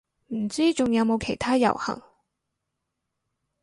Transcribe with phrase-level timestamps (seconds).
[0.29, 2.01] 唔知仲有冇其他遊行